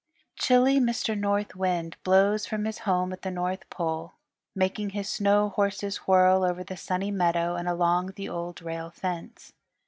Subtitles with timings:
[0.35, 1.15] Chilly Mr.
[1.15, 4.13] North Wind blows from his home at the North Pole,
[4.55, 9.53] making his snow horses whirl over the Sunny Meadow and along the Old Rail Fence.